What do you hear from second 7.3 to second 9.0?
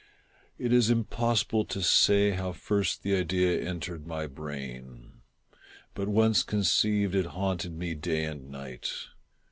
haunted me day and night.